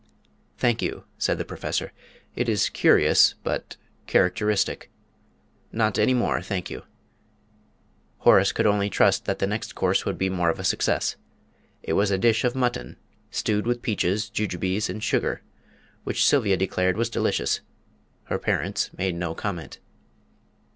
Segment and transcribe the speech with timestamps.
[0.57, 1.91] "Thank you," said the Professor,
[2.35, 3.77] "it is curious but
[4.07, 4.89] characteristic.
[5.71, 6.81] Not any more, thank you."
[8.17, 11.17] Horace could only trust that the next course would be more of a success.
[11.83, 12.97] It was a dish of mutton,
[13.29, 15.43] stewed with peaches, jujubes and sugar,
[16.03, 17.61] which Sylvia declared was delicious.
[18.23, 19.77] Her parents made no comment.